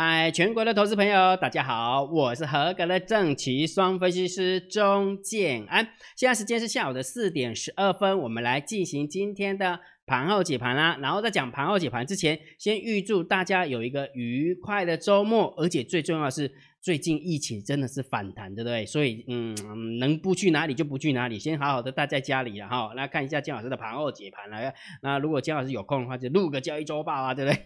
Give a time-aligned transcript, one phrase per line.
[0.00, 5.88] 嗨，全国的投资朋友，大家好，我是合格的正奇双分析师钟建安。
[6.14, 10.96] 现在时间是下午的四点十二分，我们来进行今天的盘后解盘啦。
[11.02, 16.48] 然后在讲盘后解盘之前，先预祝大家有一个愉快的周末，而且最重要的是，
[16.80, 18.86] 最近疫情真的是反弹，对不对？
[18.86, 22.92] 所以，嗯，能不去哪里就不去哪里，先好好的待在家里了哈。
[22.94, 24.72] 那看一下姜老师的盘后解盘来，
[25.02, 27.60] 那如果姜老师有空的话，就录个交易周报啊，对不对？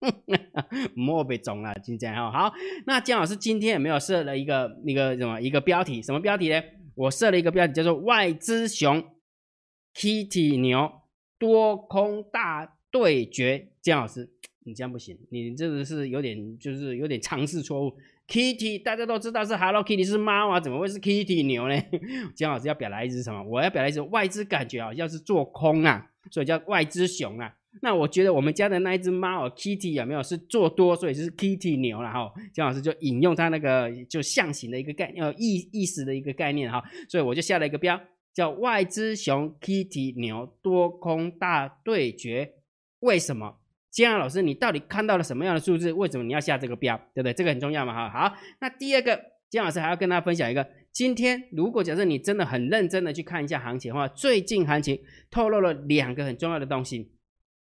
[0.94, 2.52] 莫被中了，今天哈好。
[2.86, 6.02] 那姜老师今天有没有设了一个那个什么一个标题？
[6.02, 6.62] 什么标题呢？
[6.94, 9.02] 我设了一个标题叫做“外资熊
[9.94, 10.92] ，Kitty 牛
[11.38, 13.68] 多空大对决”。
[13.82, 14.30] 姜老师，
[14.64, 17.96] 你这样不行，你这个是有点就是有点尝试错误。
[18.26, 21.74] Kitty 大家都知道是 Hello Kitty 是猫啊，怎么会是 Kitty 牛呢？
[22.34, 23.42] 姜老师要表达一只什么？
[23.42, 27.54] 我要表达意思，外资感觉好像是做空啊，所以叫外资熊啊。
[27.82, 32.32] 那我觉得我们家的那一只猫哦，Kitty 有没有是做多，所以就是 Kitty 牛了哈。
[32.52, 38.00] 姜老师就引用它那个就象形的一个概念，呃意意思的一个概念哈，所以我就下了一个标，
[38.32, 42.52] 叫外资熊 Kitty 牛多空大对决。
[43.00, 43.56] 为什么？
[43.90, 45.92] 姜老师，你到底看到了什么样的数字？
[45.92, 46.96] 为什么你要下这个标？
[47.14, 47.32] 对不对？
[47.32, 48.10] 这个很重要嘛哈。
[48.10, 54.98] 好，那第二个，姜老师还要跟大家分享一个，今天如果假设你真的很认真的去看一下行情的话，最近行情
[55.30, 57.12] 透露了两个很重要的东西。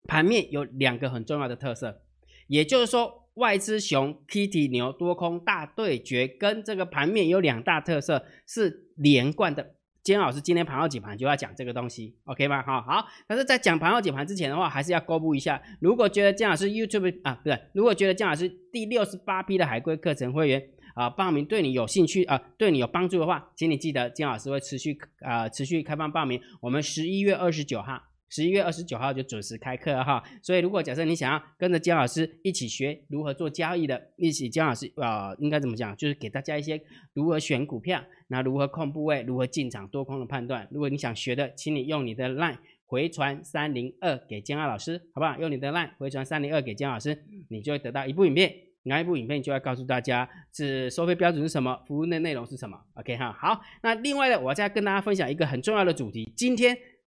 [0.06, 2.00] 盘面有两个很重要的特色，
[2.46, 9.74] 也就是说，外资熊 Kitty 牛多空大对决，跟这个盘面有两大特色是连贯的。
[10.02, 12.62] 金老师今天盘后解盘就要讲这个东西，OK 吗？
[12.62, 15.60] 好好，但是在讲盘后解盘之前的话，还是要公布一下。
[15.80, 20.62] 如果觉得姜老师 YouTube 啊，不对，如果觉得姜老师第六十八批的海龟课程会员
[20.94, 26.40] 啊报名对你有兴趣啊，对你有帮助的话，请你记得姜老师会持续啊持续开放报名。
[26.60, 28.00] 我们十一月二十九号。
[28.28, 35.96] 十一月二十九号就准时开课哈，所以如果假设你想要跟着姜老师一起学如何做交易的，一起姜老师啊，应该怎么讲？
[35.96, 36.80] 就是给大家一些
[37.12, 40.66] 如何选股票，那如何控部位，如何进场多空的判断。
[40.72, 45.38] 如果你想学的，请你用你的 line 回传三零二给姜老师，好不好？
[45.38, 52.76] 用你的 line 回传三零二给姜老师，你就会得到一部影片，哪一部影片就会告诉大家是收费标准是什么，服务的内容是什么。
[52.94, 56.76] OK 哈，好，那另外呢，我再跟大家分享一个很重要的主题，今天。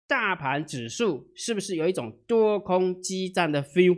[0.09, 3.96] 大盘指数是不是有一种多空激战的 feel？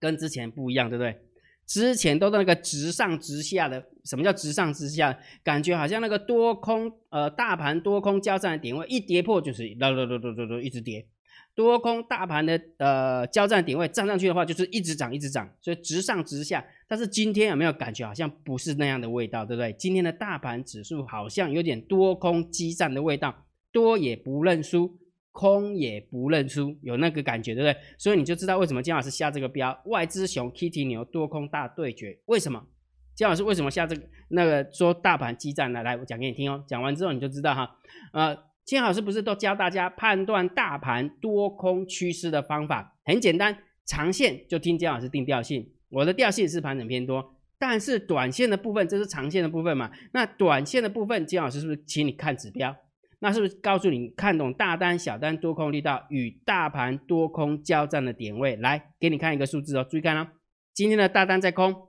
[0.00, 1.16] 跟之前不一样，对不对？
[1.64, 5.16] 之前都是那个直上直下的，什么叫直上直下？
[5.44, 11.06] 感觉好像那个多空呃大盘多空交战的点位一跌破就是啦啦啦啦啦啦一直跌，
[11.54, 16.66] 多空大盘的呃交战点位站上去的话就是一直涨一直涨，所以直上直下。
[16.88, 19.72] 但是今天有没有感觉好像不是那样的味道，对不对？
[19.72, 23.45] 今天的大盘指数好像有点多空激战的味道。
[23.76, 24.98] 多也不认输，
[25.32, 27.76] 空也不认输，有那个感觉，对不对？
[27.98, 32.66] 所以你就知道为什么姜老师下这个标，外资熊 Kitty 牛多空大对决，为什么？
[33.14, 35.82] 姜老师为什么下这个那个说大盘激战呢？
[35.82, 36.64] 来，我讲给你听哦。
[36.66, 37.76] 讲完之后你就知道哈。
[38.14, 42.96] 呃，姜老师不是都教大家判断大盘多空趋势的方法？
[43.04, 45.70] 很简单，长线就听姜老师定调性。
[45.90, 49.90] 我的调性是盘整偏多，但是短线的部分这是长线的部分嘛？
[50.14, 52.74] 那短线的部分，姜老师是不是请你看指标？
[53.18, 58.56] 那是不是告诉你看懂大单、小单、多空力道与大盘多空交战的点位？
[58.56, 60.28] 来，给你看一个数字哦，注意看哦。
[60.74, 61.88] 今天的大单在空，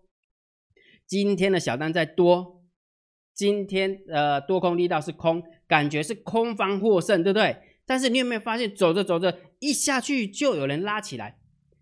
[1.05, 2.63] 今天的小单在多，
[3.33, 7.57] 今天呃多空力道是空，感觉是空方获胜，对不对？
[7.85, 11.37] 但是你有没有发现，走着走着一下去就有人拉起来？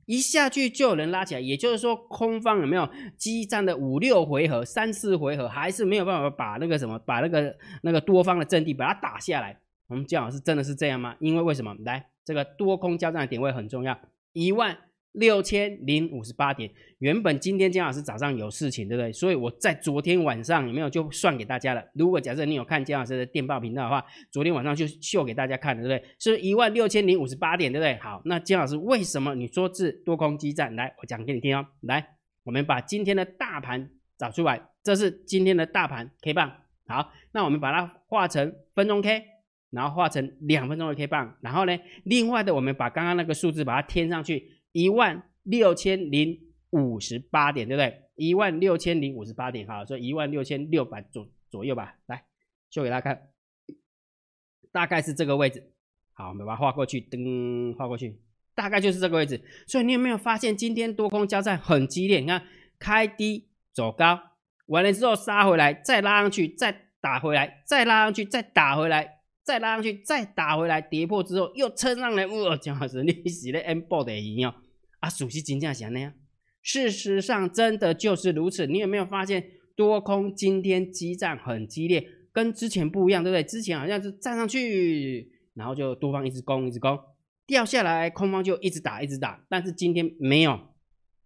[0.05, 9.59] 一下去就有人拉起来，也就是说，空方有没有激战的五六回合、三四回合，还是没有办法把那个什么，把那个那个多方的阵地把它打下来？
[9.87, 11.15] 我们讲是真的是这样吗？
[11.19, 11.75] 因为为什么？
[11.83, 13.99] 来，这个多空交战的点位很重要，
[14.33, 14.77] 一万。
[15.15, 19.11] 六千零五十八点，原本今天姜老师早上有事情，对不对？
[19.11, 21.83] 所以我在昨天晚上有没有就算给大家了？
[21.93, 26.09] 如果假设你有看姜老师的电报频道的话，昨天晚上就秀给大家看了，对不对？
[26.19, 27.97] 是一万六千零五十八点，对不对？
[27.99, 30.75] 好，那姜老师为什么你说是多空激战？
[30.75, 31.65] 来，我讲给你听哦。
[31.81, 32.05] 来，
[32.43, 36.51] 我们把今天的大盘找出来，这是今天的大盘 K 棒。
[36.87, 39.23] 好，那我们把它画成分钟 K，
[39.71, 44.51] 然后画成两分钟的 K 棒，然后呢，另外的我们把刚刚那个数字把它添上去。
[44.75, 46.37] 一万六千零
[46.71, 48.01] 五十八点，对不对？
[48.15, 51.95] 一万六千零五十八点，好，所以一万六千六百左左右吧。
[52.07, 52.25] 来，
[52.69, 53.29] 秀给大家看，
[54.73, 55.71] 大概是这个位置。
[56.11, 58.19] 好，我们把它画过去，噔，画过去，
[58.53, 59.41] 大概就是这个位置。
[59.65, 62.19] 所以你有没有发现，今天多空交战很激烈？
[62.19, 62.43] 你看，
[62.77, 64.19] 开低走高，
[64.65, 69.21] 完了之后杀回来，再拉上去，再打回来，再拉上去，再打回来。
[69.45, 72.57] 再拉上去，再打回来，跌破之后又撑上来，哇！
[72.57, 74.51] 姜老师，你是咧 M 波的一样
[75.05, 75.09] 啊？
[75.09, 76.13] 属实真正是那样，
[76.61, 78.65] 事实上，真的就是如此。
[78.65, 83.43] 你有没有发现多空今天激战很激烈，跟之前不一样，对不对？
[83.43, 86.99] 之前好像是站上去，然后就多方一直攻，一直攻，
[87.45, 89.45] 掉下来，空方就一直打，一直打。
[89.47, 90.59] 但是今天没有，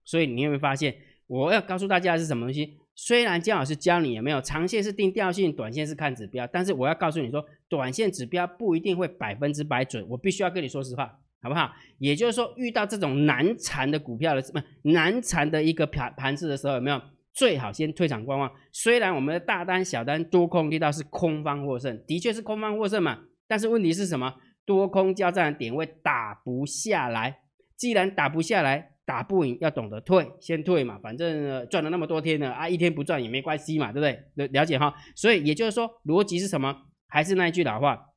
[0.03, 0.95] 所以你有没有发现？
[1.27, 2.79] 我要告诉大家是什么东西？
[2.95, 10.05] 虽然姜老师教你有没有长线是定调性，短线是看指标，但是我要告诉你说，短线指标不一定会百分之百准。
[10.09, 11.19] 我必须要跟你说实话。
[11.41, 11.71] 好不好？
[11.99, 14.59] 也就是说，遇到这种难缠的股票的，不
[14.89, 17.01] 难缠的一个盘盘子的时候，有没有
[17.33, 18.51] 最好先退场观望？
[18.73, 23.19] 虽然我们的大单、小单、多空力道是空方获胜，的确是空方获胜嘛。
[23.47, 24.35] 但是问题是什么？
[24.65, 27.39] 多空交战的点位打不下来。
[27.77, 30.99] 既然打不下来，打不赢，要懂得退，先退嘛。
[31.01, 34.47] 反正赚了那么多天了啊，一天不赚也没关系嘛，对不对？
[34.49, 34.93] 了解哈。
[35.15, 36.75] 所以也就是说，逻辑是什么？
[37.07, 38.07] 还是那一句老话，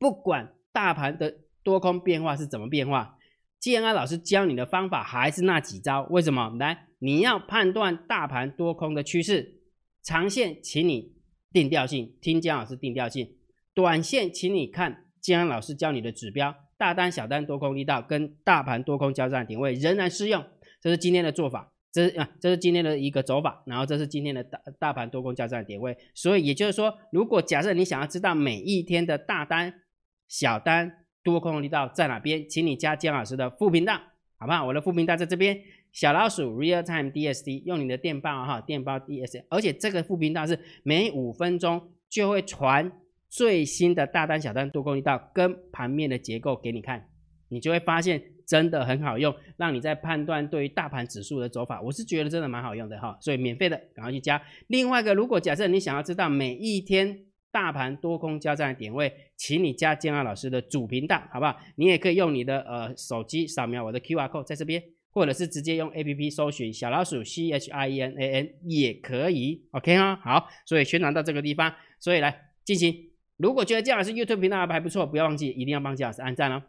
[0.00, 1.32] 不管大盘的。
[1.62, 3.16] 多空变化是怎么变化？
[3.58, 6.02] 建安老师教你的方法还是那几招？
[6.10, 6.56] 为什么？
[6.58, 9.60] 来，你要判断大盘多空的趋势，
[10.02, 11.12] 长线请你
[11.52, 13.26] 定调性，听姜老师定调性；
[13.74, 20.42] 短线请你看建安老师教你的指标，大单、小单、多空力道跟大盘多空交战点位仍然适用。
[20.80, 25.98] 这是今天的做法，这是啊，这是今天的一个走法，然后这是今天的大大盘多空交战点位。
[26.14, 29.82] 所以也就是说，如果假设你想要知道每一天的大单、
[30.26, 32.48] 小单，多空力道在哪边？
[32.48, 34.00] 请你加姜老师的副频道，
[34.38, 34.66] 好不好？
[34.66, 35.60] 我的副频道在这边，
[35.92, 42.90] 小老鼠 Real Time DSD，用你的电报哈，电报 DSD，而且这个副频道是每五分钟就会传
[43.28, 47.08] 最新的大单、小单、多空力道跟盘面的结构给你看，
[47.48, 54.40] 你就会发现真的很好用，让你在判断对于大盘指数的走法，我是觉得真的蛮好用的哈，所以免费的赶快去加。
[54.68, 57.26] 另外一个，如果假设你想要知道每一天。
[57.52, 61.56] 大盘多空交战的点位，请你加建安老师的主频道，好不好？
[61.76, 69.94] 你也可以用你的呃手机扫描我的 Q R code 在这边，或者是直接用 A P P 搜寻小老鼠 C H I N A N 也可以，OK
[69.94, 70.16] 啊？
[70.22, 73.10] 好，所以宣传到这个地方，所以来进行。
[73.36, 76.62] 如果觉得姜老师 YouTube 频道还不错，不要忘记一定要帮姜老师按赞哦。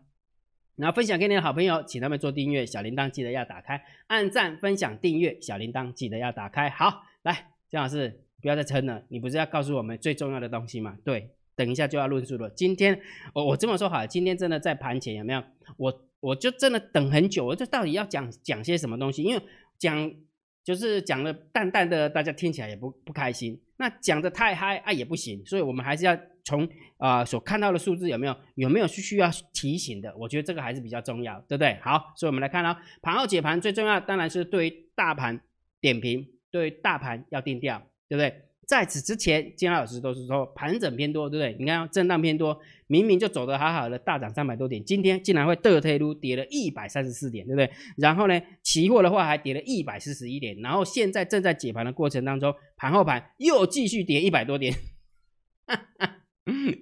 [0.77, 6.69] 然后分享给你的好朋友，请他们做订阅，小铃铛记得要打开，按赞、分享、订阅，小铃铛记得要打开。
[6.69, 8.30] 好，来姜老师。
[8.41, 10.97] 不要再撑了，你不是要告诉我们最重要的东西吗？
[11.05, 12.49] 对，等一下就要论述了。
[12.49, 12.99] 今天
[13.33, 15.43] 我我这么说好，今天真的在盘前有没有？
[15.77, 19.23] 我我就真的等很久，我就到底要讲讲些什么东西？
[19.23, 19.41] 因为
[19.77, 20.11] 讲
[20.63, 23.59] 就是讲的淡淡的，大家听起来也不不开心。
[23.77, 26.67] 那讲的太嗨啊也不行，所以我们还是要从
[26.97, 30.15] 啊所看到的数字有没有有没有是需要提醒的？
[30.15, 31.79] 我觉得这个还是比较重要，对不对？
[31.81, 35.41] 好，所以我们来看哦，盘后解盘最重要当然是对于大盘
[35.79, 37.81] 点评，对于大盘要定调。
[38.11, 38.43] 对不对？
[38.67, 41.55] 在此之前，金老师都是说盘整偏多，对不对？
[41.57, 47.71] 你看震荡偏多，明明就走得好好的，大涨三百多点，今天竟然会倒退路跌了一百三十四点，对不对？
[47.97, 54.73] 然后呢，期货的话还跌了一百四十一点，然后现在正在解盘的过程当中，盘后盘又继续跌一百多点，
[55.65, 56.17] 哈哈，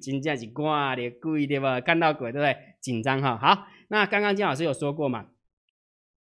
[0.02, 1.80] 真正是挂的贵对吧？
[1.80, 2.56] 看到鬼对不对？
[2.82, 3.38] 紧张哈。
[3.38, 5.28] 好，那刚刚金老师有说过嘛？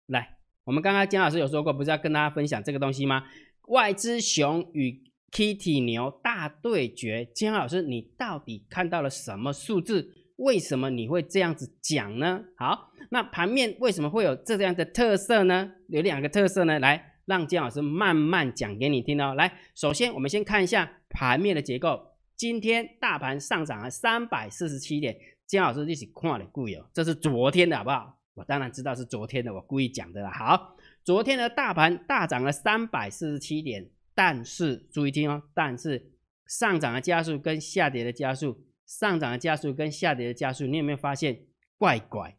[0.06, 3.24] 来，我们刚刚金老师有说过，不是要跟大家分享这个东西吗？
[3.68, 10.12] 外资熊与 Kitty 牛大对决，金老师，你到底看到了什么数字？
[10.36, 12.44] 为什么你会这样子讲呢？
[12.56, 15.72] 好，那盘面为什么会有这样的特色呢？
[15.88, 19.34] 有两个特色呢，来让姜老师慢慢讲给你听哦。
[19.34, 22.08] 来，首先我们先看一下盘面的结构。
[22.36, 28.18] 今天大盘上涨了三百四十七点，姜老师一起看了故意哦，这是昨天的好不好？
[28.34, 30.30] 我当然知道是昨天的，我故意讲的啦。
[30.30, 30.76] 好。
[31.04, 36.12] 昨天的大盘大涨了三百四十七点，但是注意听哦，但是
[36.46, 41.40] 上涨的加速跟下跌的加速，上涨的加速跟下跌的加速，你有没有发现
[41.76, 42.36] 怪怪？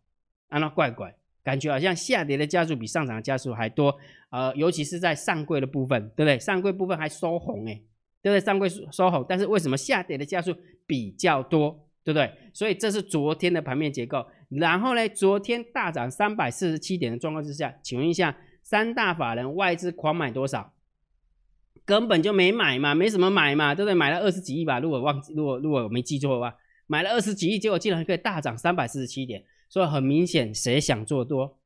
[0.47, 3.99] 啊，那怪怪，感觉好像下跌的加速比上涨的加速还多。
[4.29, 6.39] 呃，尤其是在上柜的部分，对不对？
[6.39, 7.73] 上柜部分还收红哎，
[8.21, 8.39] 对不对？
[8.39, 10.55] 上柜收红，但是为什么下跌的加速
[10.87, 11.85] 比较多？
[12.05, 12.31] 对不对？
[12.53, 14.25] 所以这是昨天的盘面结构。
[14.47, 18.33] 然后呢，昨天大涨三百四十七点的状况之下，请问一下。
[18.63, 20.73] 三大法人外资狂买多少？
[21.85, 23.93] 根本就没买嘛，没什么买嘛，对不对？
[23.93, 26.55] 买了二十几亿吧，如果忘记，如果如果我没记错的话，
[26.87, 31.59] 买了二十几亿，结果竟然可以大涨三百四十七点，所以很明显，谁想做多？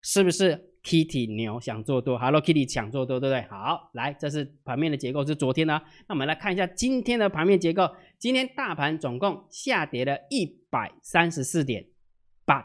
[0.00, 3.42] 是不是 Kitty 牛想做多？Hello Kitty 想做多，对不对？
[3.48, 5.74] 好，来，这是盘面的结构，是昨天的。
[6.06, 7.90] 那我们来看一下今天的盘面结构。
[8.18, 11.86] 今天大盘总共下跌了一百三十四点
[12.46, 12.64] ，but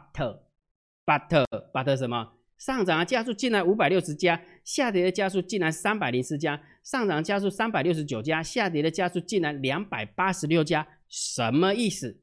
[1.04, 2.37] but but 什么？
[2.58, 12.20] 上涨的加速竟然五百六十家，下跌的加速竟然三百零四家，上涨加速三百六十九家，下跌的加速竟然两百八十六家，什么意思？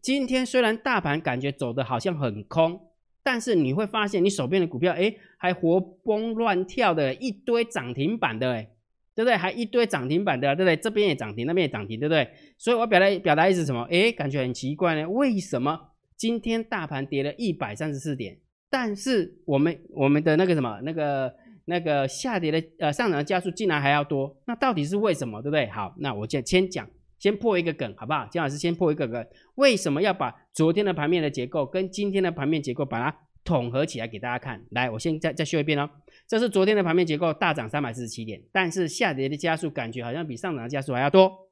[0.00, 2.80] 今天虽然大盘感觉走的好像很空，
[3.22, 8.68] 但是你会发现你手边的股票，哎，还活蹦乱跳的一堆涨停板的，哎，
[9.14, 9.36] 对不对？
[9.36, 10.76] 还一堆涨停板的，对不对？
[10.76, 12.28] 这边也涨停，那边也涨停，对不对？
[12.58, 13.86] 所以我表达表达意思什么？
[13.90, 18.38] 哎，感觉很奇怪呢，为什么今天大盘跌了一百三十四点，
[18.76, 21.32] 但是我们我们的那个什么那个
[21.66, 24.36] 那个下跌的呃上涨的加速竟然还要多？
[24.48, 25.40] 那到底是为什么？
[25.40, 25.68] 对不对？
[25.68, 26.90] 好，那我先先讲。
[27.16, 28.26] 先破一个梗，好不好？
[28.26, 34.62] 姜老师先破一个梗，为什么要把昨天的盘面的结构跟今天的盘面结构把它统合起来给大家看？
[34.72, 35.88] 来，我先再再修一遍哦。
[36.26, 41.48] 这是昨天的盘面结构，大涨三百四十七点，但是下跌的加速感觉好像比上涨的加速还要多。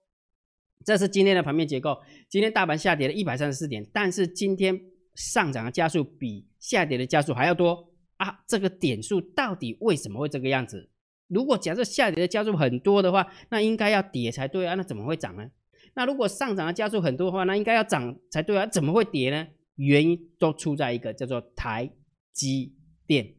[0.84, 1.96] 这是今天的盘面结构，
[2.28, 4.78] 今天大盘下跌了一百三十四点，但是今天
[5.14, 8.40] 上涨的加速比下跌的加速还要多啊！
[8.46, 10.90] 这个点数到底为什么会这个样子？
[11.28, 15.50] 如果假设下跌的加速很多的话，那应该要跌才对啊，那怎么会涨呢？
[15.94, 19.48] 那如果上涨的加速很多的话，那应该要涨才对啊，怎么会跌呢？
[19.76, 21.90] 原因都出在一个叫做台
[22.32, 22.74] 积
[23.06, 23.34] 电，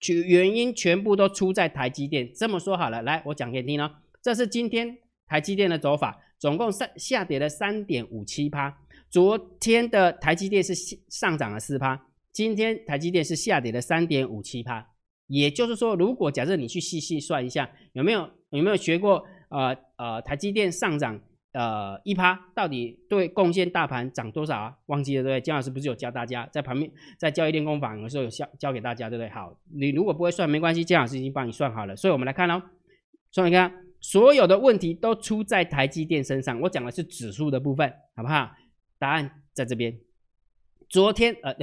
[0.00, 2.32] 去原因全部都出在台积电。
[2.34, 3.90] 这么说好了，来我讲给你听哦。
[4.22, 8.78] 这是今天台积电的走法，总共上下跌了三点五七趴。
[9.14, 10.74] 昨天的台积电是
[11.08, 14.84] 上涨了四趴，今天台积电是下跌了三点五七趴。
[15.28, 19.24] 也就是说，如果假设你去细细算一下，有没有有没有学过？
[19.50, 21.20] 呃呃，台积电上涨。
[21.52, 24.74] 呃，一趴到底对贡献大盘涨多少啊？
[24.86, 25.40] 忘记了对不对？
[25.40, 29.30] 姜老师不是有教大家在旁边在交易练功坊的时候有教教给大家对不对？
[29.30, 31.94] 好，你如果不会算没关系，姜老师已经帮你算好了。
[31.94, 32.60] 所以我们来看哦，
[33.30, 36.60] 所以你看所有的问题都出在台积电身上。
[36.62, 38.50] 我讲的是指数的部分，好不好？
[39.04, 40.00] 答案在这边。
[40.88, 41.54] 昨天呃，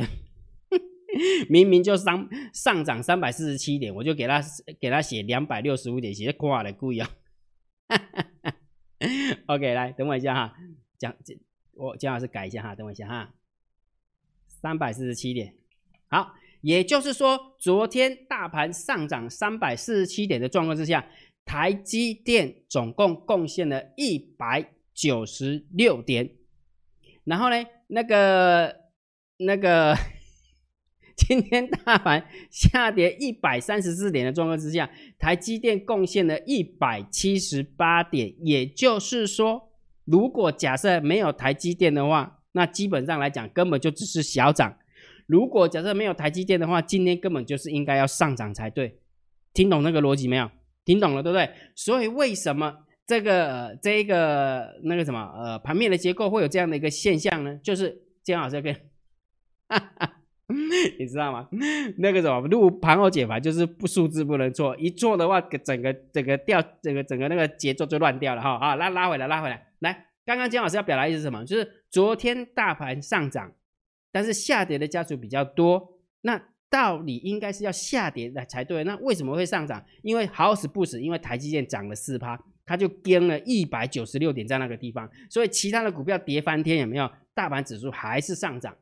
[1.50, 4.40] 明明就上上涨三百四十七点，我就给他
[4.80, 7.10] 给他写两百六十五点，写挂了故意啊。
[9.48, 10.56] OK，来等我一下哈，
[11.00, 11.16] 讲
[11.74, 13.34] 我姜老师改一下哈，等我一下哈，
[14.46, 15.56] 三百四十七点，
[16.10, 21.10] 好，也就是说，昨天大盘上涨三百四十七点的状况之下，
[21.44, 26.36] 台积电总共贡献了一百九十六点，
[27.24, 27.56] 然后呢，
[27.88, 28.76] 那个
[29.38, 29.96] 那个。
[31.18, 38.34] 今天大盘下跌一百三十四点的状况之下，台积电贡献了一百七十八点。
[38.40, 39.70] 也就是说，
[40.06, 44.76] 如果假设没有台积电的话，那基本上来讲根本就只是小涨。
[45.28, 49.00] 如果假设没有台积电的话，今天根本就是应该要上涨才对。
[49.54, 50.50] 听懂那个逻辑没有？
[50.86, 51.52] 听懂了对不对？
[51.76, 52.78] 所以为什么
[53.12, 57.60] 这个这一个那个什么呃盘面的结构会有这样的一个现象呢？
[57.62, 58.74] 就是姜老师跟。
[59.68, 60.14] 哈哈。
[60.98, 61.50] 你知道吗？
[61.98, 68.58] 那个什么，录盘后解盘就是不数字不能错，一错的话，整个整个掉，整个整个那个节奏就乱掉了哈。
[68.58, 69.68] 好，拉拉回来，拉回来。
[69.80, 71.44] 来，刚刚姜老师要表达意思什么？
[71.44, 73.52] 就是昨天大盘上涨，
[74.10, 76.00] 但是下跌的家属比较多。
[76.22, 78.86] 那道理应该是要下跌的才对。
[78.86, 79.84] 那为什么会上涨？
[80.02, 82.38] 因为好死不死，因为台积电涨了四趴，
[82.72, 87.12] 它就跟了一百九十六点在那个地方，所以其他的股票跌翻天，有没有？
[87.34, 88.74] 大盘指数还是上涨。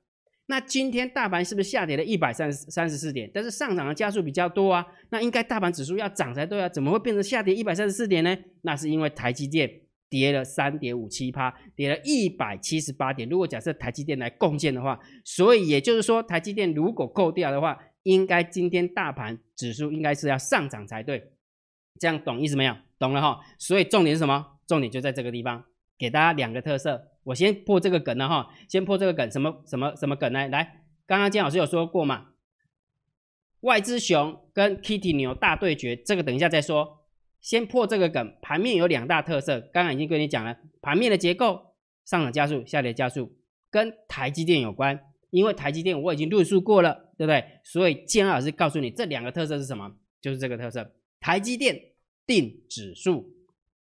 [0.45, 3.29] 那今天大盘是不是下跌了一百三十三十四点？
[3.33, 8.37] 但是上涨的加速比较多啊，那应该大盘指数要涨才对啊，怎么会变成下跌一百三十四点呢？
[8.61, 9.69] 那是因为台积电
[10.09, 13.27] 跌了三点五七趴，跌了一百七十八点。
[13.27, 21.31] 如果假设台积电来贡献的话，所以也就是说，台积电如果扣掉的话，应该今天大盘指数应该是要上涨才对。
[21.99, 22.75] 这样懂意思没有？
[22.97, 23.39] 懂了哈。
[23.57, 24.57] 所以重点是什么？
[24.65, 25.65] 重点就在这个地方，
[25.97, 27.07] 给大家两个特色。
[27.23, 30.47] 我先破这个梗了哈，先破这个梗，什么什么什么梗呢？
[30.47, 32.29] 来，刚刚金老师有说过嘛，
[33.61, 37.05] 外资熊跟 Kitty 牛大对决，这个等一下再说。
[37.41, 41.73] 先破这个梗，盘面有两大特色，刚刚已经跟你讲了，盘面的结构
[42.05, 43.37] 上涨加速，下跌加速，
[43.69, 47.43] 跟台积电有关，因为台积电我已经论述过了，对不对？
[47.63, 49.95] 所以金老师告诉你这两个特色是什么？
[50.19, 51.79] 就是这个特色，台积电
[52.29, 53.25] 定指数，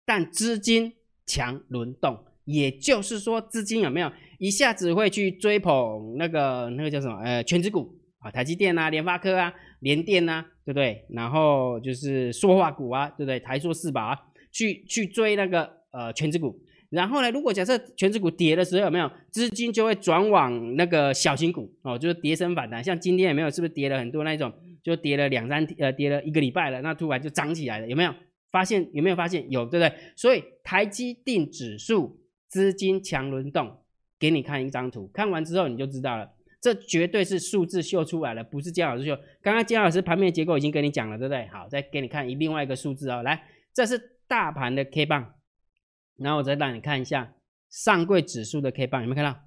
[0.07, 0.95] 但资金
[1.27, 2.25] 强轮动。
[2.47, 11.05] 也就是说，资金有没有一下子会去追捧那个那个叫什么呃全职股啊，台积电啊、联发科啊、联电啊，对不对？
[11.11, 13.39] 然后就是塑化股啊，对不对？
[13.39, 14.19] 台塑四宝啊，
[14.51, 16.59] 去去追那个呃全职股。
[16.89, 22.83] 然后呢，如果假设全职股跌的时候，有没有资金就会转往那个小型股哦，就是跌升反弹。
[22.83, 23.51] 像今天有没有？
[23.51, 24.51] 是不是跌了很多那种？
[24.83, 28.15] 就跌了两三呃，跌了一个礼拜了，那突然就涨起来了，有没有
[28.51, 28.89] 发现？
[28.93, 29.51] 有没有发现？
[29.51, 29.93] 有，对不对？
[30.17, 32.19] 所以台积电指数。
[32.51, 33.85] 资金强轮动，
[34.19, 39.15] 给你看一张图，看完之后你就知道了，这绝对是数字秀出来了，不是姜老师秀。
[39.43, 41.47] 刚刚姜老师盘面结构已经跟你讲了，对不对？
[41.49, 45.35] 好，再给你看一另外一个数字哦，来，这是大盘的 K 棒，
[46.17, 47.35] 然后我再让你看一下
[47.69, 49.39] 上柜指数的 K 棒，有没有看到？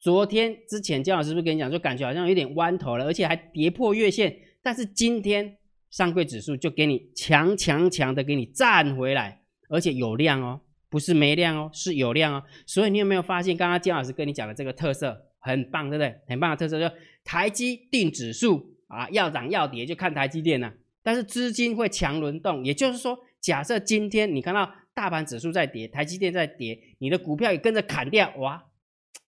[0.00, 5.56] 昨天之前姜老师不是跟你讲就，感觉好像有点弯头了，而且还跌破月线，但是今天
[5.90, 12.42] 上柜指数就给你强强强的给你站回来，而且有量哦，不是没量哦，是有量哦。
[12.66, 16.14] 所以你有没有发现，刚刚姜老师跟你讲的这个特色很棒，对不对？
[16.28, 16.94] 很棒的特色，就
[17.24, 20.72] 台积定指数啊，要涨要跌就看台积电呐。
[21.02, 28.66] 但是资金会强轮动，也就是说，假设今天你看到大盘指数在跌，台积电在跌，你的股票也跟着砍掉，哇，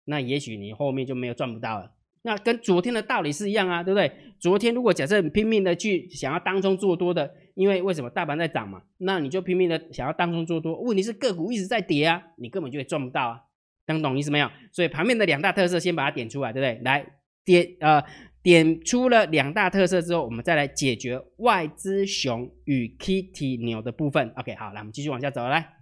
[0.05, 1.93] 那也许你后面就没有赚不到了。
[2.23, 4.11] 那跟昨天的道理是一样啊，对不对？
[4.39, 13.41] 昨天如果假设你拼命的去想要当中做多的，因为为什么大盘在涨嘛，那你就拼命的想要当中做多，问题是个股一直在跌啊，你根本就赚不到啊，
[13.87, 14.51] 能懂意思没有？
[14.73, 16.83] 所以盘面的两大特色先把它点出来，对不对？
[16.85, 17.07] 来
[17.45, 18.03] 点呃。
[18.43, 24.33] 点出了两大特色之后，我们再来解决外资熊与 Kitty 牛的部分。
[24.37, 25.75] OK，好，来我们继续往下走来。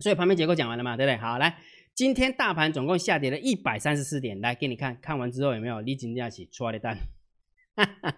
[0.00, 1.16] 所以盘面结构讲完了嘛，对不对？
[1.18, 1.56] 好，来，
[1.98, 6.96] 今天大盘总共下跌了一百三十四点，来给你看看完之后有没有立金价起出来的单？
[7.74, 8.14] 哈哈，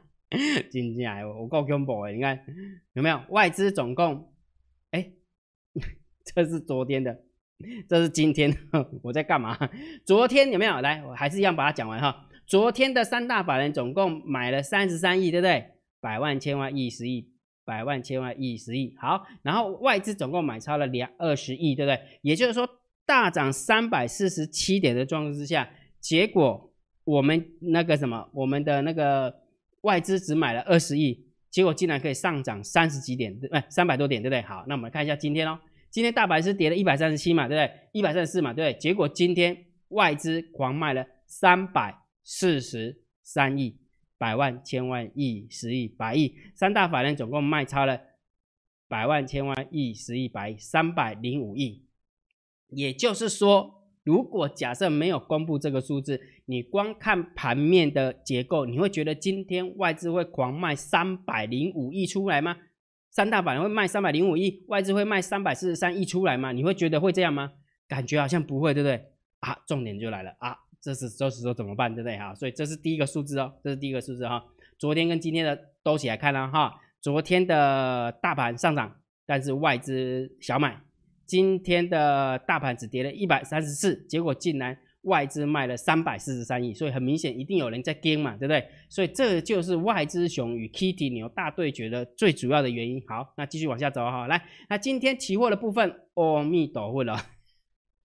[0.70, 2.44] 金价我够恐怖哎，你看
[2.92, 4.34] 有没有外资总共？
[4.90, 5.12] 哎，
[6.26, 7.22] 这是昨天的，
[7.88, 8.54] 这是今天
[9.02, 9.56] 我在干嘛？
[10.04, 10.82] 昨天有没有？
[10.82, 12.28] 来，我还是一样把它讲完哈。
[12.46, 15.70] 昨天的三大法人总共买了三十三亿，对不对？
[16.02, 17.32] 百万、千万、亿、十亿，
[17.64, 18.94] 百万、千万、亿、十亿。
[18.99, 21.99] 好，然后外资总共买超了两二十亿，对不对？
[22.20, 22.68] 也就是说，
[23.11, 29.35] 大涨三百四十七点的状况之下，结果我们那个什么，我们的那个
[29.81, 34.40] 外资只买了二十亿，结果竟然可以上涨三十几点，对，哎，三百多点，对不对？
[34.43, 35.59] 好，那我们看一下今天哦，
[35.90, 37.73] 今天大白是跌了一百三十七嘛，对不对？
[37.90, 38.79] 一百三十四嘛，对不对？
[38.79, 39.57] 结果今天
[39.88, 41.99] 外资狂卖了三百。
[42.23, 43.81] 四十三亿、
[44.19, 47.99] 百万、千万、亿、十亿、百亿，三大法人总共卖超了
[48.87, 51.83] 百万、千万、亿、十亿、百亿，三百零五亿。
[52.73, 62.56] 也就是说，如果假设没有公布这个数字，你光看盘面的结构，你会觉得今天外资会狂卖三百零五亿出来吗？
[63.11, 66.52] 三大板会卖三百零五亿，外资会卖三百四十三亿出来吗？
[66.52, 67.52] 你会觉得会这样吗？
[67.89, 69.04] 感觉好像不会，对不对？
[69.41, 70.56] 啊，重点就来了啊！
[70.80, 72.35] 这是这时说怎么办，对不对哈？
[72.35, 74.45] 所以这是第一个数字哦，这是第一个数字哈。
[74.78, 76.75] 昨天跟今天的都起来看了哈。
[77.00, 80.83] 昨天的大盘上涨，但是外资小买；
[81.30, 88.66] 今天的大盘只跌了一百三十四，结果竟然外资卖了三百四十三亿，所以很明显一定有人在跟嘛，对不对？
[88.88, 93.00] 所以这就是外资熊与 Kitty 牛大对决的最主要的原因。
[93.06, 94.26] 好，那继续往下走哈。
[94.26, 97.16] 来，那今天期货的部分，阿弥陀佛了。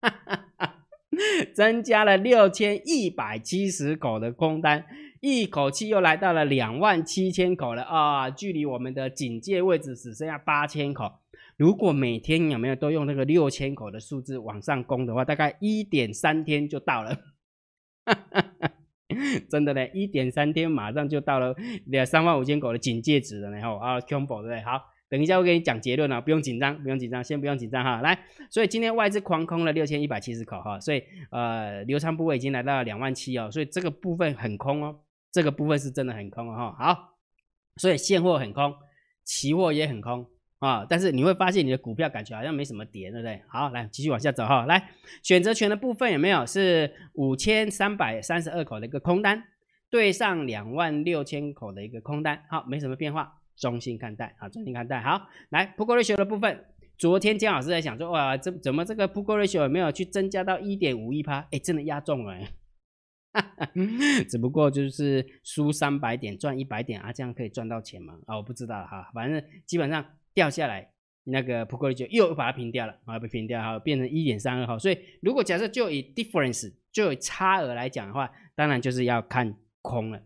[1.55, 4.85] 增加了六千一百七十口的空单，
[5.19, 8.29] 一口气又来到了两万七千口了啊！
[8.29, 11.11] 距离我们的警戒位置只剩下八千口。
[11.57, 17.17] 如果每天有没有都用那个六千口的数字往上攻的话，大概一点三天就到了。
[19.49, 24.61] 真的嘞，一点三天马上就到了两三万五千口的警戒值了，然后啊，combo 对不对？
[24.61, 24.81] 好。
[25.07, 28.01] 等一下，我给你讲结论了，不用紧张，不用紧张，先不用紧张哈。
[28.01, 34.99] 来，所以今天外资狂空了六千一百七十口哈，所以呃，流仓部位已经来到了两万七哦，所以这个部分很空哦，
[35.31, 36.75] 这个部分是真的很空哦。
[36.77, 37.13] 好，
[37.77, 38.73] 所以现货很空，
[39.23, 40.27] 期货也很空
[40.59, 43.41] 啊，但是你会发现你的股票感觉好像没什么跌，对不对？
[43.47, 44.65] 好，来继续往下走哈。
[44.65, 44.89] 来，
[45.23, 49.43] 选择权的部分有没有是五千三百三十二口的一个空单，
[49.89, 53.41] 对上两万六千口的一个空单，好，没什么变化。
[53.57, 54.99] 中性看待啊，中性看待。
[54.99, 56.65] 好，来 p u o ratio 的部分，
[56.97, 61.47] 昨天姜老师在想说，哇，这怎么这个 p u o ratio 有没有去增加到一点五一趴？
[61.51, 62.37] 哎，真的压中了，
[64.29, 68.15] 只不过就是输三百点赚一百点啊，这样可以赚到钱吗？
[68.25, 70.05] 啊，我不知道哈，反正基本上
[70.35, 70.91] 掉下来，
[71.23, 74.77] 那个 p u o ratio 又把它平掉了，啊，被平掉哈，变成一点三二哈。
[74.77, 80.21] 所以如果假设就以 difference 就以差额来讲的话，当然就是要看空了。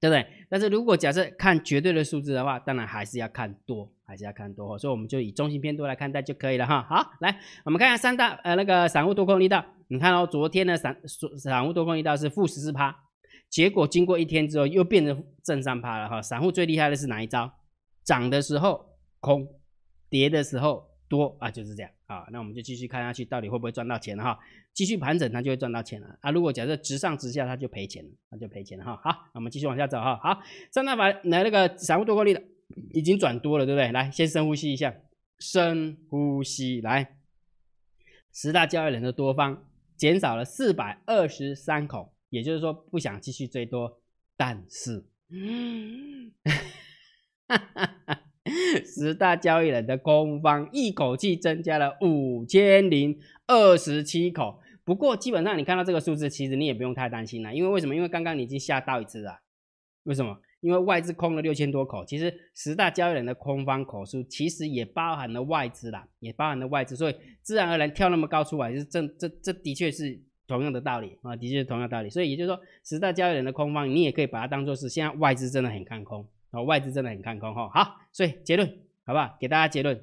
[0.00, 0.24] 对不对？
[0.48, 6.86] 但是如果假设看绝对的数字的话，当然还是要看多，还是要看多，所以我们就以中性偏多来看待就可以了哈。
[6.88, 10.96] 好，来我们看一下三大呃那个散户多空力道，你看哦，昨天的散
[11.36, 12.94] 散户多空力道是负十四趴，
[13.50, 16.22] 结果经过一天之后又变成正三趴了哈。
[16.22, 17.52] 散户最厉害的是哪一招？
[18.04, 18.87] 涨的时候
[19.20, 19.48] 空，
[20.08, 21.90] 跌的时候多啊，就是这样。
[22.06, 24.38] 啊，那我们就继续看下去，到底会不会赚到钱哈？
[24.72, 26.30] 继续盘整，它就会赚到钱了啊！
[26.30, 28.96] 如果假设直上直下，它就赔钱了，那就赔钱了哈。
[29.04, 30.16] 好，那我们继续往下走哈。
[30.16, 30.40] 好，
[30.72, 32.42] 三大法来那个散户多过力的
[32.94, 33.92] 已经转多了，对不对？
[33.92, 34.94] 来，先深呼吸一下，
[35.38, 37.18] 深呼吸，来，
[38.32, 44.00] 十大交易人的多方减少了四百二十三口，也就是说不想继续追多，
[44.34, 45.04] 但是，
[47.46, 48.22] 哈哈哈。
[48.84, 57.94] 十大交易人的空方一口气增加了五千零二十七口，不过基本上你看到这个数字，其实你也不用太担心了，因为为什么？
[57.94, 59.40] 因为刚刚你已经下到一次了，
[60.04, 60.38] 为什么？
[60.60, 72.10] 因为外资空了六千多口，其实十大交易人的空方口数其实也包含了外资啦，也包含了外资，所以自然而然跳那么高出来，是这这这的确是同样的道理啊，的确是同样道理。
[72.10, 77.68] 所以也就是说，十大交易人的空方，你也可以把它当做是现在外资真的很看空哦，外资真的很看空哈。
[77.68, 78.66] 好，所以结论
[79.04, 79.36] 好不好？
[79.40, 80.00] 给大家结论，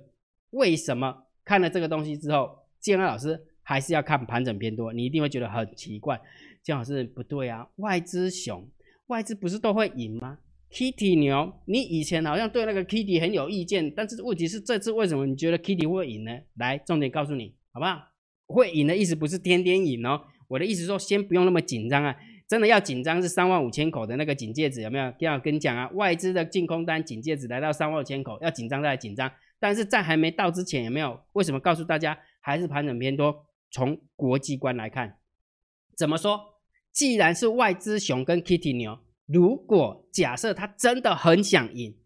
[0.52, 4.94] 为什么看了这个东西之后，建安老师还是要看盘整偏多？
[4.94, 6.20] 你一定会觉得很奇怪，
[6.64, 8.70] 建老师不对啊，外资熊，
[9.08, 10.40] 外资不是都会赢吗
[10.72, 16.32] ？Kitty 牛，你以前好像对那个 Kitty 很有意见，但是问题是这次为什么你觉得 Kitty 会赢呢？
[16.56, 18.02] 来，重点告诉你，好不好？
[18.48, 22.16] 会赢的意思不是天天赢哦，我的意思说先不用那么紧张啊，
[22.48, 25.14] 真的要紧张是三万五千口的那个警戒值有没有？
[25.20, 31.20] 要跟你讲啊，外资的净空单警戒值来到三万五千口，要紧张再紧张，但是在还没到之前有没有？
[31.34, 33.46] 为什么告诉大家还是盘整偏多？
[33.72, 35.18] 从国际观来看，
[35.98, 36.40] 怎么说？
[36.92, 39.00] 既然是外资熊跟 Kitty 牛。
[39.28, 41.98] 如果假设他真的很想赢，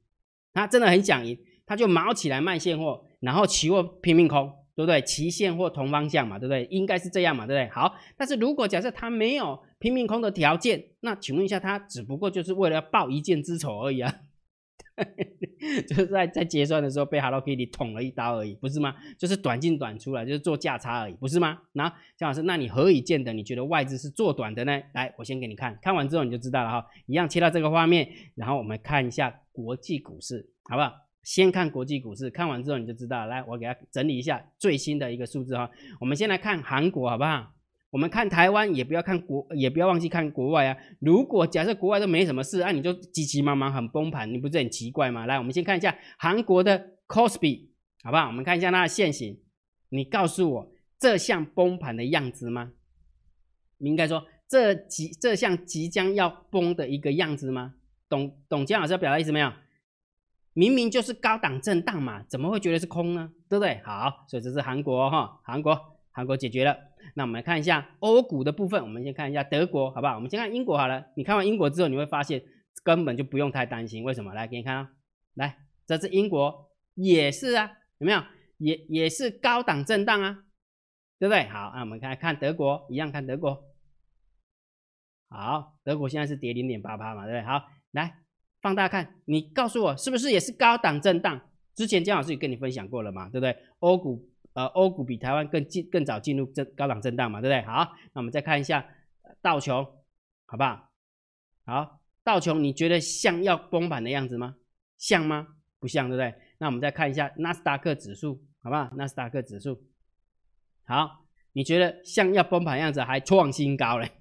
[0.53, 5.01] 他真的很想赢，他就毛起来卖现货，然后期货拼命空，对不对？
[5.01, 6.63] 期现货同方向嘛，对不对？
[6.71, 7.69] 应该是这样嘛，对不对？
[7.75, 14.13] 好，但是如果假设他没有拼命空的条件，那请问一下，他只不过就是为了要报一箭之仇而已啊。
[15.87, 18.93] 就是在在结算的时候被 Hello Kitty 捅了一刀而已，不是吗？
[19.17, 21.59] 就是短进短出来，就是做价差而已，不是吗？
[21.71, 21.87] 那
[22.17, 24.81] 姜老师，那你何以见得你觉得外资是做短的呢？
[24.93, 26.85] 来，我先给你看看完之后你就知道了哈。
[27.05, 30.91] 一样切到这个画面，然后我们看一下国际股市，好不好？
[31.23, 33.25] 先看国际股市，看完之后你就知道。
[33.25, 35.69] 来，我给他整理一下最新的一个数字哈。
[36.01, 37.53] 我们先来看韩国，好不好？
[37.91, 40.77] 我们看台湾也不要看国，也不要忘记看国外啊。
[40.99, 45.25] 如果假设国外都没什么事，那你就急急忙忙很崩盘，你不是很奇怪吗？
[45.25, 47.69] 来，我们先看一下韩国的 c o s p i
[48.03, 48.27] 好不好？
[48.27, 49.39] 我们看一下它的线型，
[49.89, 52.71] 你告诉我这像崩盘的样子吗？
[53.79, 57.73] 你应该说这即这像即将要崩的一个样子吗？
[58.07, 59.51] 董董江老师要表达意思没有？
[60.53, 63.31] 明明就是高档震荡嘛，怎么会觉得是空呢？
[63.49, 63.81] 对不对？
[63.83, 65.79] 好，所以这是韩国哈，韩国
[66.11, 66.75] 韩国解决了。
[67.15, 70.15] 那我们来看一下欧股的部分，我们先看一下德国，好不好？
[70.15, 71.05] 我们先看英国好了。
[71.15, 72.43] 你看完英国之后，你会发现
[72.83, 74.03] 根本就不用太担心。
[74.03, 74.33] 为什么？
[74.33, 74.91] 来给你看啊，
[75.33, 78.21] 来，这是英国，也是啊，有没有？
[78.57, 80.43] 也也是高档震荡啊，
[81.17, 81.43] 对不对？
[81.49, 83.63] 好，那我们看看德国，一样看德国。
[85.29, 87.41] 好，德国现在是跌零点八八嘛，对不对？
[87.43, 88.19] 好，来
[88.61, 91.41] 放大看，你告诉我是不是也是高档震荡？
[91.75, 93.57] 之前姜老师也跟你分享过了嘛，对不对？
[93.79, 94.28] 欧股。
[94.53, 97.61] 呃，欧股比台湾更进更早进入这高档震荡嘛，对不对？
[97.67, 98.85] 好，那我们再看一下
[99.41, 99.85] 道琼，
[100.47, 100.89] 好不好？
[101.65, 104.55] 好，道琼你觉得像要崩盘的样子吗？
[104.97, 105.47] 像吗？
[105.79, 106.33] 不像，对不对？
[106.57, 108.89] 那我们再看一下纳斯达克指数，好不好？
[108.95, 109.81] 纳斯达克指数，
[110.83, 114.11] 好，你觉得像要崩盘样子，还创新高嘞？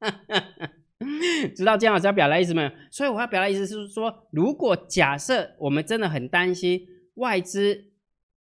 [1.56, 2.70] 知道姜老师要表达意思没有？
[2.90, 7.86] 所以我要表达意思是说，如果假设我们真的很担心外资。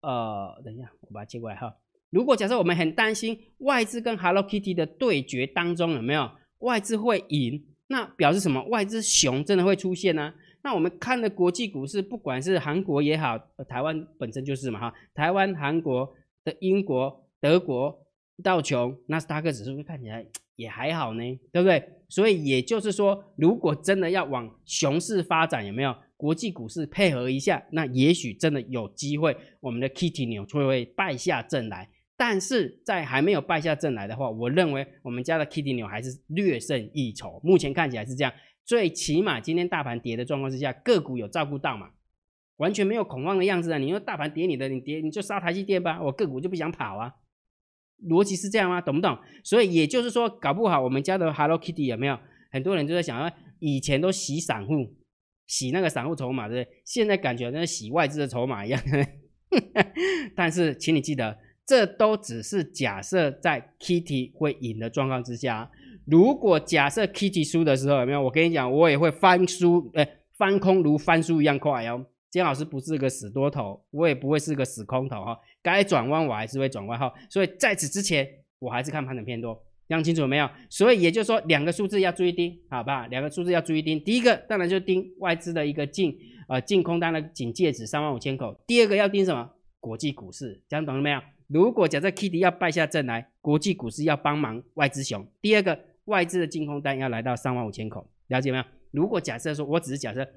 [0.01, 1.75] 呃，等一下，我把它接过来哈。
[2.09, 8.63] 如果假设我们很担心外资跟 Hello Kitty 的对决当中有没有外资会赢，那表示什么？
[8.65, 10.33] 外资熊真的会出现呢？
[10.63, 13.37] 那我们看的国际股市，不管是韩国也好，
[13.67, 18.05] 台湾本身就是嘛哈，台湾、韩国的英国、德国、
[18.41, 21.83] 道琼、纳斯达克指数看起来也还好呢，对不对？
[22.07, 25.95] 所以也就是说，如果真的要往熊市发展，有没有？
[26.17, 31.89] 国际股市配合一下，那也许真的有机会，我们的 Kitty 牛就会败下阵来。
[32.15, 37.41] 但是在还没有败下阵来的话，我认为我们家的 Kitty 牛还是略胜一筹。
[37.43, 38.31] 目前看起来是这样，
[38.63, 41.89] 最起码今天大盘跌的状况之下，个股有照顾到嘛，
[42.55, 43.77] 完全没有恐慌的样子啊。
[43.77, 47.13] 你说大盘跌你的，你跌你就杀台积电吧，我个股就不想跑啊。
[48.03, 48.81] 逻辑是这样吗？
[48.81, 49.17] 懂不懂？
[49.43, 52.17] 所以也就是说，搞不好我们家的 Hello Kitty 有没有
[52.51, 54.93] 很多人就在想啊，以前都洗散户。
[55.47, 56.77] 洗那个散户筹码，对不对？
[56.83, 58.81] 现在感觉跟洗外资的筹码一样。
[60.35, 65.69] 但是，请你记得，这都只是假设在 Kitty 会赢的状况之下。
[66.07, 68.23] 如果假设 Kitty 输的时候，有没有？
[68.23, 72.07] 我跟你讲，我也会翻书，哎，翻空如翻书一样快哦。
[72.35, 75.39] 金老师不是个死多头，我也不会是个死空头哈。
[75.61, 77.09] 该转弯我还是会转弯哈。
[77.29, 78.27] 所以在此之前，
[78.59, 79.57] 我还是看盘整偏多。
[79.87, 80.49] 讲清楚没有？
[80.69, 83.07] 所以也就是说，两个数字要注意盯，好吧？
[83.07, 84.03] 两个数字要注意盯。
[84.03, 86.13] 第一个当然就盯外资的一个净
[86.49, 88.53] 呃净空单的警戒值三万五千口。
[88.67, 89.49] 第二个要盯什么？
[89.79, 91.21] 国际股市，讲懂了没有？
[91.47, 95.25] 如果假设 Kitty 要败下阵来，国际股市要帮忙外资熊。
[95.41, 98.63] 第二个，外资的净空单要来到三万五千口，了解没有？
[98.91, 100.27] 如果假设说我只是假设，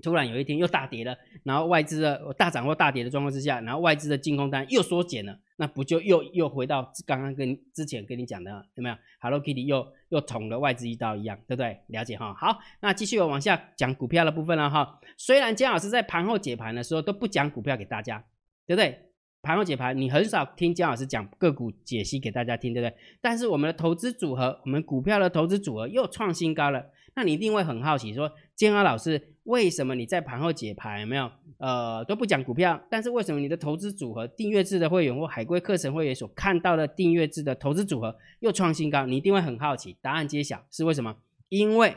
[0.00, 5.38] 突然有一天又大跌了，然后外资的大涨或大跌的状况之下，然后外资的净空单又缩减了。
[5.56, 11.78] 那不就又又回到刚刚跟之前跟你讲的有没有？Hello Kitty 又又捅了外资一刀一样，对不对？
[11.88, 12.32] 了解哈。
[12.32, 14.98] 好，那继续往下讲股票的部分了哈。
[15.18, 18.24] 虽然姜老师在盘后解盘的时候都不讲股票给大家，
[18.66, 18.98] 对不对？
[19.42, 22.94] 盘后解盘你很少听姜老师讲个股解析给大家听，对不对？
[23.20, 31.30] 但是我们的投资组合，我们股票的投资组合又创新高了，那你一定会很好奇，说建安老师为什么你在盘后解盘有没有？
[31.58, 39.04] 呃，都不讲股票，但是为什么你的投资组合订阅制的会员或海归课程会员所看到的订阅制的投资组合又创新高？
[39.06, 39.96] 你一定会很好奇。
[40.00, 41.16] 答案揭晓，是为什么？
[41.48, 41.96] 因为。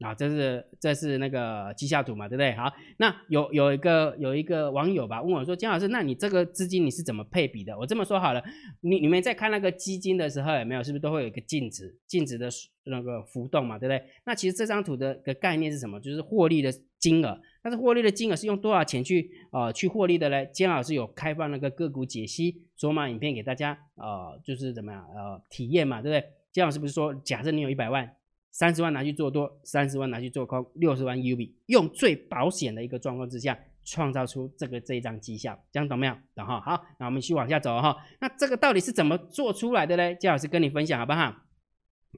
[0.00, 2.52] 啊，这是这是那个绩效图嘛，对不对？
[2.52, 8.42] 好，那有有一个有一个网友吧问我说：“姜老师，那你这个资金你是怎么配比的？”我这么说好了，
[8.80, 10.82] 你你们在看那个基金的时候有没有？
[10.82, 12.48] 是不是都会有一个净值净值的
[12.84, 14.02] 那个浮动嘛，对不对？
[14.24, 16.00] 那其实这张图的的概念是什么？
[16.00, 17.38] 就是获利的金额。
[17.62, 20.48] 但是获利的金额是用多少钱去呃去获利的嘞？
[20.54, 26.26] 姜老师有开放那个个股解析索马影片给大家呃，就是怎么样呃体验嘛，对不对？
[26.52, 28.10] 姜老师不是说，假设你有一百万。
[28.50, 36.14] 三十万拿去做多，三十万拿去做空，六十万 UB，用最保险的一个状况之下，创造出这个这一张绩效，这样懂没有？
[36.34, 36.60] 懂哈？
[36.60, 37.96] 好，那我们继续往下走哈。
[38.20, 40.14] 那这个到底是怎么做出来的呢？
[40.16, 41.34] 姜老师跟你分享好不好？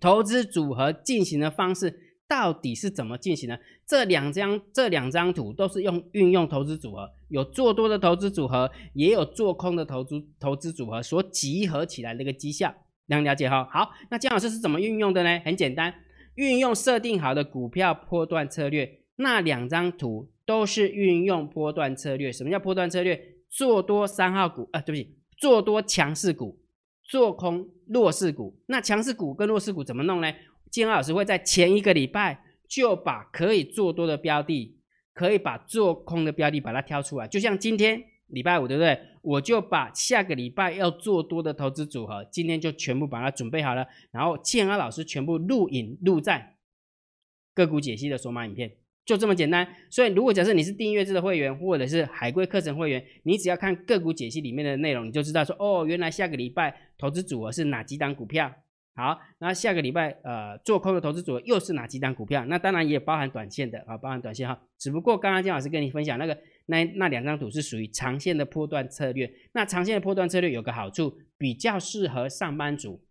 [0.01, 1.95] 投资组合进行的方式
[2.27, 3.61] 到底是怎么进行的？
[3.87, 12.75] 这两张这两张图都是用运用投资组合，有做多的投资组合，也有做空的投资投资组合所集合起来的一个绩效，
[13.07, 13.69] 能了解哈？
[13.71, 15.39] 好，那姜老师是怎么运用的呢？
[15.45, 15.93] 很简单。
[16.35, 22.33] 运用设定好的股票波段策略，那两张图都是运用波段策略。
[22.33, 23.21] 什么叫波段策略？
[23.51, 26.59] 做多三号股啊，对不起，做多强势股，
[27.05, 28.59] 做空弱势股。
[28.67, 30.33] 那强势股跟弱势股怎么弄呢？
[30.71, 34.79] 金老师会在前一个礼拜就把可以做多的标的，
[35.13, 38.03] 可以把做空的标的把它挑出来，就像今天。
[38.33, 38.99] 礼拜五对不对？
[39.23, 46.57] 我就把下个礼拜要做多的投资组合，今天就全部把它准备好了，然后建安老师全部录影录在
[47.55, 48.73] 个股解析的索马影片，
[49.05, 49.69] 就这么简单。
[49.91, 58.53] 所以如果假设你是订阅制的会员，或者是海归课程会员，你只要看个股解析里面的内容，你就知道说哦，原来下个礼拜投资组合是哪几档股票。
[58.95, 62.45] 好，那下个礼拜呃做空的投资组合又是哪几档股票？
[62.47, 64.61] 那当然也包含短线的啊，包含短线哈。
[64.79, 66.37] 只不过刚刚金老师跟你分享那个。
[66.67, 69.33] 那那两张图是属于长线的波段策略。
[69.53, 73.03] 那长线的波段策略有个好处，比较适合上班族。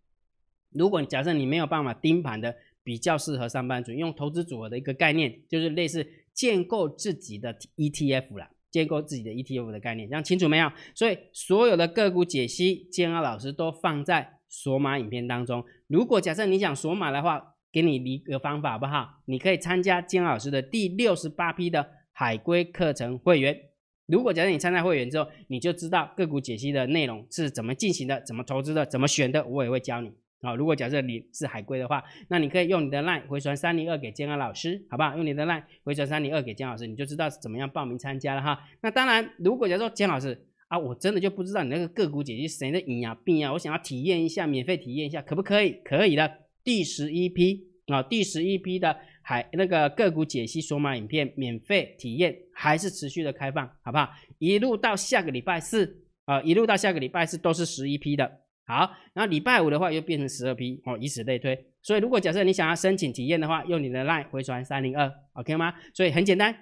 [0.70, 10.72] 如果假设你没有办法盯盘的，比较适合上班族用投资组合的一个概念，就是类似建构自己的 ETF 啦，建构自己的 ETF 的概念，这样清楚没有？
[10.94, 15.62] 所以所有的个股解析，建安老师都放在索马影片当中。
[15.86, 19.22] 如果假设你想索马的话，给你一个方法好不好？
[19.26, 22.01] 你可以参加建安老师的第六十八批的。
[22.22, 23.62] 海龟课程会员，
[24.06, 30.54] 如果假设你参加会员之后，你就知道个股解析的内容是怎么进行的，怎么投资的，怎么选的，我也会教你啊。
[30.54, 35.16] 如果假设你是海龟的话，那你可以用你的 line 回传三零二给建安老师，好不好？
[35.16, 38.56] 用你的 line 回传三零二给姜老师，你就知道是怎么样报名参加了哈。
[38.82, 45.72] 那当然，如果假如说姜老师啊，我真的就不知道你那个个股解析谁的赢啊、病啊，我想要体验一下，免费体验一下，可不可以？
[45.84, 46.32] 可以的，
[46.62, 48.96] 第十一批啊，第十一批的。
[49.22, 54.10] 还那个个股解析索马影片免费体验还是持续的开放，好不好？
[54.38, 58.40] 一路到下个礼拜四啊，一路到下个礼拜四都是十一批的。
[58.64, 61.66] 好，然后礼拜五的话又变成十二批哦，以此类推。
[61.82, 65.74] 所以如果假设你想要申请体验的话，用你的 line 回传三零二，OK 吗？
[65.92, 66.54] 所以很简单。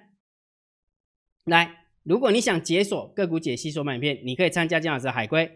[1.45, 5.49] 来，如果你想解锁个股解析索马影片，你可以参加姜老师海龟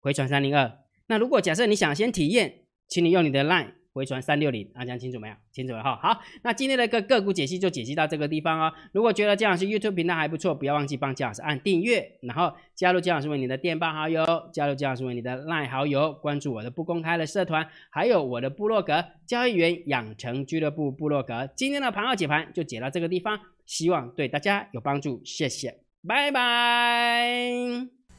[0.00, 0.70] 回传三零二。
[1.06, 3.72] 那如果假设你想先体验，请你用你的 line。
[3.96, 5.34] 回传三六零，大家清楚没有？
[5.50, 5.96] 清楚了哈。
[5.96, 8.70] 好，那今天的个个股解析就解析到这个地方哦。
[8.92, 21.48] 如果觉得姜老师 YouTube 频道还不错，不要忘记帮姜老师按订阅，然后加入姜老师为你的电报好友，加入姜老师为你的拉好友，关注我的不公开的社团，还有我的部落格交易员养成俱乐部部落格。
[21.56, 28.05] 今天的盘号解盘就解到这个地方，希望对大家有帮助，谢谢，拜拜。